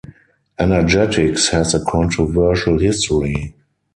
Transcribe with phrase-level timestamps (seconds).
[0.57, 3.53] Energetics has a controversial history.